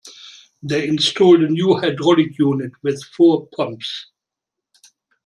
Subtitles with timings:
[0.63, 4.07] They installed a new hydraulic unit with four pumps.